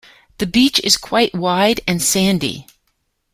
[0.39, 2.65] The beach is quite wide and sandy.